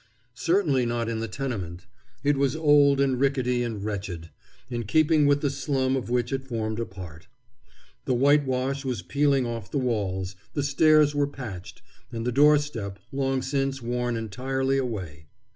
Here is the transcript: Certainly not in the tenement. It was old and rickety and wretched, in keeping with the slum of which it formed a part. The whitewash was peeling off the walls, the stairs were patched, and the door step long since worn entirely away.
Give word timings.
Certainly 0.33 0.87
not 0.87 1.07
in 1.09 1.19
the 1.19 1.27
tenement. 1.27 1.85
It 2.23 2.35
was 2.35 2.55
old 2.55 2.99
and 2.99 3.19
rickety 3.19 3.61
and 3.61 3.85
wretched, 3.85 4.31
in 4.67 4.85
keeping 4.85 5.27
with 5.27 5.41
the 5.41 5.51
slum 5.51 5.95
of 5.95 6.09
which 6.09 6.33
it 6.33 6.43
formed 6.43 6.79
a 6.79 6.87
part. 6.87 7.27
The 8.05 8.15
whitewash 8.15 8.83
was 8.83 9.03
peeling 9.03 9.45
off 9.45 9.69
the 9.69 9.77
walls, 9.77 10.35
the 10.55 10.63
stairs 10.63 11.13
were 11.13 11.27
patched, 11.27 11.83
and 12.11 12.25
the 12.25 12.31
door 12.31 12.57
step 12.57 12.97
long 13.11 13.43
since 13.43 13.79
worn 13.83 14.17
entirely 14.17 14.79
away. 14.79 15.27